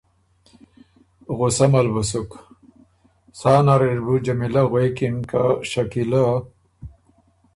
[1.37, 2.29] غصه مه ل بُو سُک۔
[3.39, 6.23] سا نر اِر بُو جمیلۀ غوېکِن که شکیلۀ